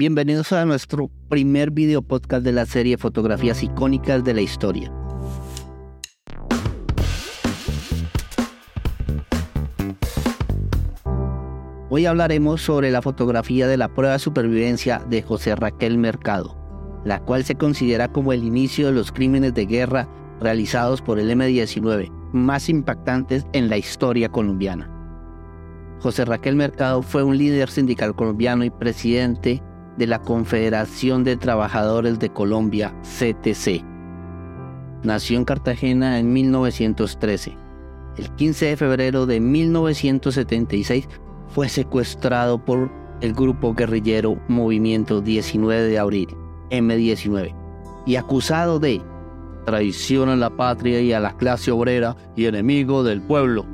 Bienvenidos 0.00 0.50
a 0.54 0.64
nuestro 0.64 1.10
primer 1.28 1.72
video 1.72 2.00
podcast 2.00 2.42
de 2.42 2.52
la 2.52 2.64
serie 2.64 2.96
Fotografías 2.96 3.62
icónicas 3.62 4.24
de 4.24 4.32
la 4.32 4.40
historia. 4.40 4.90
Hoy 11.90 12.06
hablaremos 12.06 12.62
sobre 12.62 12.90
la 12.90 13.02
fotografía 13.02 13.68
de 13.68 13.76
la 13.76 13.92
prueba 13.92 14.14
de 14.14 14.20
supervivencia 14.20 15.04
de 15.10 15.20
José 15.20 15.54
Raquel 15.54 15.98
Mercado, 15.98 16.56
la 17.04 17.20
cual 17.20 17.44
se 17.44 17.56
considera 17.56 18.08
como 18.08 18.32
el 18.32 18.42
inicio 18.42 18.86
de 18.86 18.92
los 18.92 19.12
crímenes 19.12 19.52
de 19.52 19.66
guerra 19.66 20.08
realizados 20.40 21.02
por 21.02 21.18
el 21.18 21.30
M-19 21.30 22.10
más 22.32 22.70
impactantes 22.70 23.44
en 23.52 23.68
la 23.68 23.76
historia 23.76 24.30
colombiana. 24.30 24.90
José 26.00 26.24
Raquel 26.24 26.56
Mercado 26.56 27.02
fue 27.02 27.22
un 27.22 27.36
líder 27.36 27.68
sindical 27.68 28.14
colombiano 28.14 28.64
y 28.64 28.70
presidente 28.70 29.62
de 29.96 30.06
la 30.06 30.20
Confederación 30.20 31.24
de 31.24 31.36
Trabajadores 31.36 32.18
de 32.18 32.30
Colombia, 32.30 32.94
CTC. 33.02 33.84
Nació 35.02 35.38
en 35.38 35.44
Cartagena 35.44 36.18
en 36.18 36.32
1913. 36.32 37.56
El 38.16 38.30
15 38.36 38.66
de 38.66 38.76
febrero 38.76 39.26
de 39.26 39.40
1976 39.40 41.08
fue 41.48 41.68
secuestrado 41.68 42.64
por 42.64 42.90
el 43.20 43.34
grupo 43.34 43.74
guerrillero 43.74 44.38
Movimiento 44.48 45.20
19 45.20 45.82
de 45.84 45.98
Abril, 45.98 46.28
M19, 46.70 47.54
y 48.06 48.16
acusado 48.16 48.78
de 48.78 49.02
traición 49.64 50.28
a 50.28 50.36
la 50.36 50.50
patria 50.50 51.00
y 51.00 51.12
a 51.12 51.20
la 51.20 51.36
clase 51.36 51.70
obrera 51.70 52.16
y 52.36 52.46
enemigo 52.46 53.04
del 53.04 53.20
pueblo. 53.20 53.66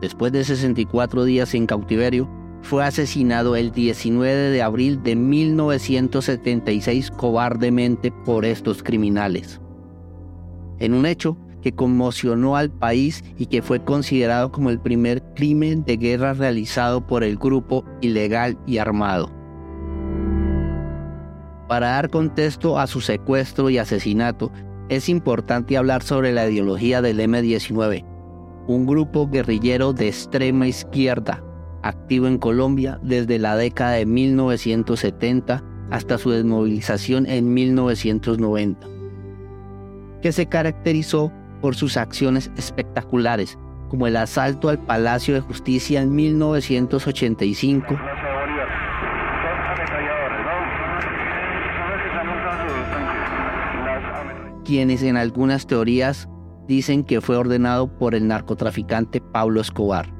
Después 0.00 0.32
de 0.32 0.44
64 0.44 1.24
días 1.24 1.54
en 1.54 1.66
cautiverio, 1.66 2.28
fue 2.64 2.82
asesinado 2.82 3.56
el 3.56 3.72
19 3.72 4.50
de 4.50 4.62
abril 4.62 5.02
de 5.02 5.16
1976 5.16 7.10
cobardemente 7.10 8.10
por 8.10 8.46
estos 8.46 8.82
criminales. 8.82 9.60
En 10.78 10.94
un 10.94 11.04
hecho 11.04 11.36
que 11.60 11.74
conmocionó 11.74 12.56
al 12.56 12.70
país 12.70 13.22
y 13.36 13.46
que 13.46 13.60
fue 13.60 13.84
considerado 13.84 14.50
como 14.50 14.70
el 14.70 14.80
primer 14.80 15.22
crimen 15.34 15.84
de 15.84 15.98
guerra 15.98 16.32
realizado 16.32 17.06
por 17.06 17.22
el 17.22 17.36
grupo 17.36 17.84
ilegal 18.00 18.58
y 18.66 18.78
armado. 18.78 19.30
Para 21.68 21.88
dar 21.88 22.08
contexto 22.08 22.78
a 22.78 22.86
su 22.86 23.02
secuestro 23.02 23.68
y 23.68 23.76
asesinato, 23.76 24.50
es 24.88 25.10
importante 25.10 25.76
hablar 25.76 26.02
sobre 26.02 26.32
la 26.32 26.48
ideología 26.48 27.02
del 27.02 27.20
M-19, 27.20 28.04
un 28.66 28.86
grupo 28.86 29.28
guerrillero 29.28 29.92
de 29.92 30.08
extrema 30.08 30.66
izquierda 30.66 31.42
activo 31.84 32.26
en 32.26 32.38
Colombia 32.38 32.98
desde 33.02 33.38
la 33.38 33.56
década 33.56 33.92
de 33.92 34.06
1970 34.06 35.62
hasta 35.90 36.16
su 36.18 36.30
desmovilización 36.30 37.26
en 37.26 37.52
1990, 37.52 38.86
que 40.22 40.32
se 40.32 40.46
caracterizó 40.46 41.30
por 41.60 41.76
sus 41.76 41.98
acciones 41.98 42.50
espectaculares, 42.56 43.58
como 43.90 44.06
el 44.06 44.16
asalto 44.16 44.70
al 44.70 44.78
Palacio 44.78 45.34
de 45.34 45.40
Justicia 45.40 46.00
en 46.00 46.14
1985, 46.14 48.00
quienes 54.64 55.02
en 55.02 55.18
algunas 55.18 55.66
teorías 55.66 56.30
dicen 56.66 57.04
que 57.04 57.20
fue 57.20 57.36
ordenado 57.36 57.88
por 57.98 58.14
el 58.14 58.26
narcotraficante 58.26 59.20
Pablo 59.20 59.60
Escobar 59.60 60.13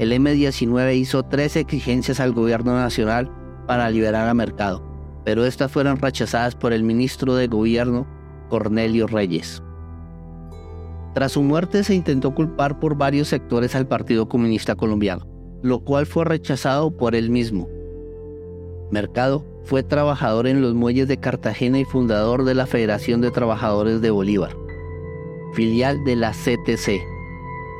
el 0.00 0.14
M-19 0.14 0.96
hizo 0.96 1.22
tres 1.24 1.56
exigencias 1.56 2.20
al 2.20 2.32
gobierno 2.32 2.74
nacional 2.74 3.30
para 3.66 3.90
liberar 3.90 4.30
a 4.30 4.34
Mercado, 4.34 4.82
pero 5.26 5.44
estas 5.44 5.70
fueron 5.70 5.98
rechazadas 5.98 6.54
por 6.54 6.72
el 6.72 6.82
ministro 6.82 7.34
de 7.34 7.48
Gobierno, 7.48 8.06
Cornelio 8.48 9.06
Reyes. 9.06 9.62
Tras 11.12 11.32
su 11.32 11.42
muerte 11.42 11.84
se 11.84 11.94
intentó 11.94 12.34
culpar 12.34 12.80
por 12.80 12.96
varios 12.96 13.28
sectores 13.28 13.74
al 13.74 13.86
Partido 13.86 14.26
Comunista 14.26 14.74
Colombiano, 14.74 15.26
lo 15.62 15.80
cual 15.84 16.06
fue 16.06 16.24
rechazado 16.24 16.96
por 16.96 17.14
él 17.14 17.28
mismo. 17.28 17.68
Mercado 18.90 19.44
fue 19.64 19.82
trabajador 19.82 20.46
en 20.46 20.62
los 20.62 20.72
muelles 20.72 21.08
de 21.08 21.18
Cartagena 21.18 21.78
y 21.78 21.84
fundador 21.84 22.44
de 22.44 22.54
la 22.54 22.64
Federación 22.64 23.20
de 23.20 23.32
Trabajadores 23.32 24.00
de 24.00 24.10
Bolívar, 24.10 24.56
filial 25.52 26.02
de 26.04 26.16
la 26.16 26.30
CTC, 26.30 27.02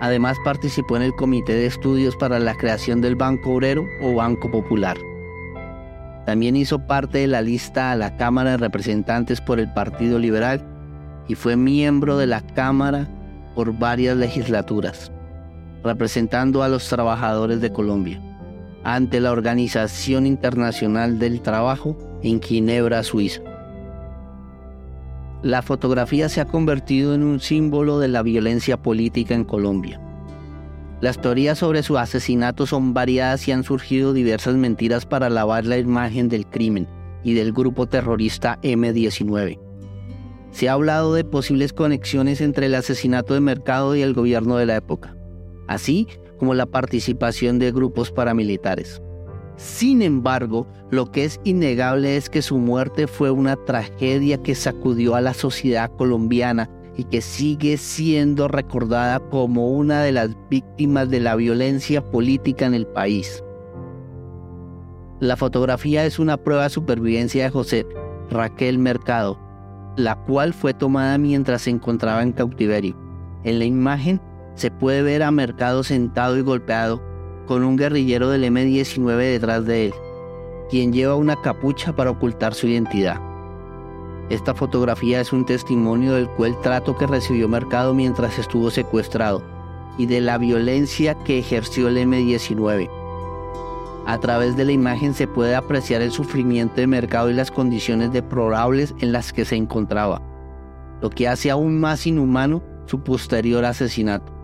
Además 0.00 0.36
participó 0.44 0.96
en 0.96 1.02
el 1.02 1.14
Comité 1.14 1.54
de 1.54 1.66
Estudios 1.66 2.16
para 2.16 2.38
la 2.38 2.54
creación 2.54 3.00
del 3.00 3.16
Banco 3.16 3.54
Obrero 3.54 3.86
o 4.02 4.14
Banco 4.14 4.50
Popular. 4.50 4.96
También 6.26 6.56
hizo 6.56 6.86
parte 6.86 7.18
de 7.18 7.26
la 7.28 7.40
lista 7.40 7.92
a 7.92 7.96
la 7.96 8.16
Cámara 8.16 8.52
de 8.52 8.56
Representantes 8.58 9.40
por 9.40 9.60
el 9.60 9.72
Partido 9.72 10.18
Liberal 10.18 10.62
y 11.28 11.34
fue 11.34 11.56
miembro 11.56 12.18
de 12.18 12.26
la 12.26 12.40
Cámara 12.40 13.08
por 13.54 13.72
varias 13.78 14.16
legislaturas, 14.16 15.10
representando 15.82 16.62
a 16.62 16.68
los 16.68 16.88
trabajadores 16.88 17.60
de 17.60 17.72
Colombia 17.72 18.20
ante 18.84 19.20
la 19.20 19.32
Organización 19.32 20.26
Internacional 20.26 21.18
del 21.18 21.40
Trabajo 21.40 21.96
en 22.22 22.40
Ginebra, 22.40 23.02
Suiza 23.02 23.55
la 25.46 25.62
fotografía 25.62 26.28
se 26.28 26.40
ha 26.40 26.46
convertido 26.46 27.14
en 27.14 27.22
un 27.22 27.38
símbolo 27.38 28.00
de 28.00 28.08
la 28.08 28.22
violencia 28.22 28.76
política 28.76 29.34
en 29.34 29.44
Colombia. 29.44 30.00
Las 31.00 31.20
teorías 31.20 31.58
sobre 31.58 31.84
su 31.84 31.98
asesinato 31.98 32.66
son 32.66 32.94
variadas 32.94 33.46
y 33.46 33.52
han 33.52 33.62
surgido 33.62 34.12
diversas 34.12 34.56
mentiras 34.56 35.06
para 35.06 35.30
lavar 35.30 35.64
la 35.64 35.78
imagen 35.78 36.28
del 36.28 36.46
crimen 36.46 36.88
y 37.22 37.34
del 37.34 37.52
grupo 37.52 37.86
terrorista 37.86 38.58
M-19. 38.62 39.60
Se 40.50 40.68
ha 40.68 40.72
hablado 40.72 41.14
de 41.14 41.22
posibles 41.22 41.72
conexiones 41.72 42.40
entre 42.40 42.66
el 42.66 42.74
asesinato 42.74 43.34
de 43.34 43.40
Mercado 43.40 43.94
y 43.94 44.02
el 44.02 44.14
gobierno 44.14 44.56
de 44.56 44.66
la 44.66 44.76
época, 44.76 45.16
así 45.68 46.08
como 46.38 46.54
la 46.54 46.66
participación 46.66 47.60
de 47.60 47.70
grupos 47.70 48.10
paramilitares. 48.10 49.00
Sin 49.56 50.02
embargo, 50.02 50.66
lo 50.90 51.10
que 51.10 51.24
es 51.24 51.40
innegable 51.44 52.16
es 52.16 52.28
que 52.28 52.42
su 52.42 52.58
muerte 52.58 53.06
fue 53.06 53.30
una 53.30 53.56
tragedia 53.56 54.42
que 54.42 54.54
sacudió 54.54 55.14
a 55.14 55.22
la 55.22 55.32
sociedad 55.32 55.90
colombiana 55.96 56.70
y 56.96 57.04
que 57.04 57.20
sigue 57.20 57.76
siendo 57.78 58.48
recordada 58.48 59.20
como 59.20 59.70
una 59.70 60.02
de 60.02 60.12
las 60.12 60.36
víctimas 60.50 61.08
de 61.10 61.20
la 61.20 61.36
violencia 61.36 62.02
política 62.10 62.66
en 62.66 62.74
el 62.74 62.86
país. 62.86 63.42
La 65.20 65.36
fotografía 65.36 66.04
es 66.04 66.18
una 66.18 66.36
prueba 66.36 66.64
de 66.64 66.70
supervivencia 66.70 67.44
de 67.44 67.50
José 67.50 67.86
Raquel 68.30 68.78
Mercado, 68.78 69.38
la 69.96 70.16
cual 70.24 70.52
fue 70.52 70.74
tomada 70.74 71.16
mientras 71.16 71.62
se 71.62 71.70
encontraba 71.70 72.22
en 72.22 72.32
cautiverio. 72.32 72.94
En 73.44 73.58
la 73.58 73.64
imagen 73.64 74.20
se 74.54 74.70
puede 74.70 75.00
ver 75.02 75.22
a 75.22 75.30
Mercado 75.30 75.82
sentado 75.82 76.36
y 76.36 76.42
golpeado 76.42 77.15
con 77.46 77.64
un 77.64 77.76
guerrillero 77.76 78.28
del 78.28 78.44
M-19 78.44 79.16
detrás 79.16 79.64
de 79.64 79.86
él, 79.86 79.94
quien 80.68 80.92
lleva 80.92 81.14
una 81.14 81.40
capucha 81.40 81.94
para 81.94 82.10
ocultar 82.10 82.54
su 82.54 82.66
identidad. 82.66 83.20
Esta 84.28 84.54
fotografía 84.54 85.20
es 85.20 85.32
un 85.32 85.46
testimonio 85.46 86.14
del 86.14 86.28
cual 86.28 86.60
trato 86.60 86.96
que 86.96 87.06
recibió 87.06 87.48
Mercado 87.48 87.94
mientras 87.94 88.38
estuvo 88.38 88.70
secuestrado 88.70 89.42
y 89.98 90.06
de 90.06 90.20
la 90.20 90.36
violencia 90.36 91.14
que 91.24 91.38
ejerció 91.38 91.88
el 91.88 91.98
M-19. 91.98 92.90
A 94.06 94.18
través 94.18 94.56
de 94.56 94.64
la 94.64 94.72
imagen 94.72 95.14
se 95.14 95.26
puede 95.26 95.54
apreciar 95.54 96.02
el 96.02 96.12
sufrimiento 96.12 96.76
de 96.76 96.86
Mercado 96.86 97.30
y 97.30 97.34
las 97.34 97.50
condiciones 97.50 98.12
deplorables 98.12 98.94
en 99.00 99.12
las 99.12 99.32
que 99.32 99.44
se 99.44 99.56
encontraba, 99.56 100.20
lo 101.00 101.10
que 101.10 101.28
hace 101.28 101.50
aún 101.50 101.80
más 101.80 102.06
inhumano 102.06 102.62
su 102.86 103.00
posterior 103.00 103.64
asesinato. 103.64 104.35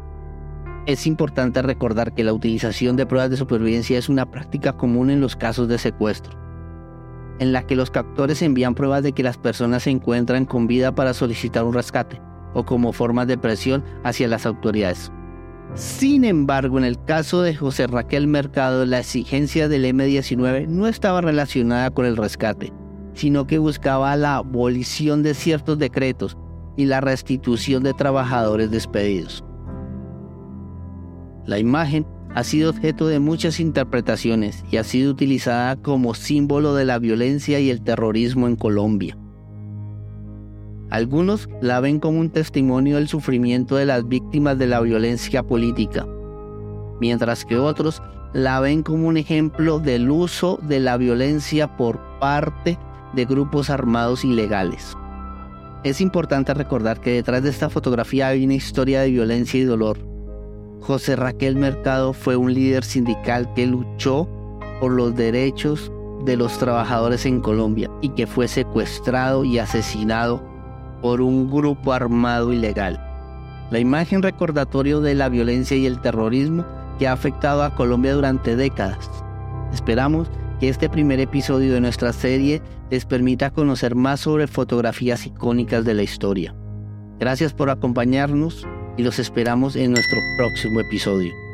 Es 0.85 1.07
importante 1.07 1.63
recordar 1.63 2.13
que 2.13 2.25
la 2.25 2.33
utilización 2.33 2.97
de 2.97 3.07
pruebas 3.07 3.31
de 3.31 3.37
supervivencia 3.37 3.97
es 3.97 4.09
una 4.09 4.29
práctica 4.29 4.73
común 4.73 5.11
en 5.11 5.21
los 5.21 5.37
casos 5.37 5.69
de 5.69 5.79
secuestro, 5.79 6.37
en 7.39 7.53
la 7.53 7.65
que 7.65 7.77
los 7.77 7.93
captores 7.93 8.43
envían 8.43 8.75
pruebas 8.75 9.05
de 9.05 9.13
que 9.13 9.23
las 9.23 9.39
personas 9.39 9.85
se 9.85 9.91
encuentran 9.91 10.45
con 10.45 10.67
vida 10.67 10.93
para 10.93 11.15
solicitar 11.15 11.63
un 11.63 11.75
rescate 11.75 12.21
o 12.53 12.65
como 12.65 12.93
forma 12.93 13.27
de 13.27 13.39
presión 13.39 13.85
hacia 14.03 14.27
las 14.27 14.45
autoridades. 14.45 15.13
Sin 15.75 16.25
embargo, 16.25 16.79
en 16.79 16.85
el 16.85 17.03
caso 17.05 17.43
de 17.43 17.55
José 17.55 17.87
Raquel 17.87 18.27
Mercado, 18.27 18.85
la 18.85 18.99
exigencia 18.99 19.69
del 19.69 19.85
M-19 19.85 20.67
no 20.67 20.89
estaba 20.89 21.21
relacionada 21.21 21.93
con 21.93 22.07
el 22.07 22.17
rescate, 22.17 22.73
sino 23.15 23.47
que 23.47 23.59
buscaba 23.59 24.17
la 24.17 24.37
abolición 24.37 25.23
de 25.23 25.35
ciertos 25.35 25.79
decretos 25.79 26.37
y 26.77 26.87
la 26.87 27.01
restitución 27.01 27.85
de 27.85 27.95
trabajadores 27.95 28.73
despedidos. 28.73 29.45
La 31.47 31.59
imagen 31.59 32.07
ha 32.35 32.45
sido 32.45 32.71
objeto 32.71 33.09
de 33.09 33.19
muchas 33.19 33.61
interpretaciones 33.61 34.65
y 34.71 34.77
ha 34.77 34.85
sido 34.85 35.11
utilizada 35.11 35.77
como 35.77 36.15
símbolo 36.15 36.75
de 36.75 36.85
la 36.85 36.99
violencia 36.99 37.61
y 37.61 37.71
el 37.71 37.83
terrorismo 37.83 38.47
en 38.47 38.57
Colombia. 38.57 39.19
Algunos 40.91 41.49
la 41.61 41.81
ven 41.81 42.01
como 42.01 42.21
un 42.21 42.31
testimonio 42.31 42.97
del 42.97 43.09
sufrimiento 43.09 43.77
de 43.77 43.87
las 43.87 44.07
víctimas 44.07 44.59
de 44.59 44.67
la 44.67 44.81
violencia 44.81 45.43
política, 45.43 46.07
mientras 47.01 47.45
que 47.45 47.57
otros 47.59 48.03
la 48.35 48.61
ven 48.61 48.83
como 48.83 49.09
un 49.09 49.17
ejemplo 49.17 49.79
del 49.79 50.11
uso 50.11 50.59
de 50.63 50.81
la 50.81 50.97
violencia 50.97 51.77
por 51.77 52.01
parte 52.19 52.79
de 53.15 53.25
grupos 53.25 53.69
armados 53.71 54.25
ilegales. 54.25 54.97
Es 55.85 56.01
importante 56.01 56.55
recordar 56.55 57.01
que 57.01 57.11
detrás 57.11 57.43
de 57.43 57.51
esta 57.51 57.69
fotografía 57.69 58.29
hay 58.29 58.45
una 58.45 58.55
historia 58.55 59.01
de 59.01 59.11
violencia 59.11 59.61
y 59.61 59.65
dolor. 59.65 60.12
José 60.83 61.15
Raquel 61.15 61.55
Mercado 61.55 62.13
fue 62.13 62.35
un 62.35 62.53
líder 62.53 62.83
sindical 62.83 63.55
que 63.55 63.67
luchó 63.67 64.29
por 64.81 64.91
los 64.91 65.15
derechos 65.15 65.93
de 66.25 66.37
los 66.37 66.59
trabajadores 66.59 67.25
en 67.25 67.41
Colombia 67.41 67.89
y 68.01 68.09
que 68.11 68.27
fue 68.27 68.49
secuestrado 68.49 69.45
y 69.45 69.61
asesinado 69.61 70.43
por 71.01 71.21
un 71.21 71.49
grupo 71.51 71.93
armado 71.93 72.53
ilegal. 72.53 73.01
La 73.71 73.79
imagen 73.79 74.23
recordatorio 74.23 75.01
de 75.01 75.15
la 75.15 75.29
violencia 75.29 75.77
y 75.77 75.87
el 75.87 76.01
terrorismo 76.01 76.67
que 76.99 77.07
ha 77.07 77.13
afectado 77.13 77.63
a 77.63 77.77
Colombia 77.77 78.15
durante 78.15 78.57
décadas. 78.57 79.09
Esperamos 79.73 80.31
que 80.59 80.69
este 80.69 80.89
primer 80.89 81.21
episodio 81.21 81.75
de 81.75 81.81
nuestra 81.81 82.13
serie 82.13 82.61
les 82.91 83.05
permita 83.05 83.51
conocer 83.51 83.95
más 83.95 84.21
sobre 84.21 84.49
fotografías 84.49 85.27
icónicas 85.27 85.85
de 85.85 85.95
la 85.95 86.03
historia. 86.03 86.55
Gracias 87.21 87.53
por 87.53 87.71
acompañarnos 87.71 88.67
y 88.97 89.03
los 89.03 89.19
esperamos 89.19 89.77
en 89.77 89.93
nuestro 89.93 90.19
próximo 90.37 90.81
episodio. 90.81 91.52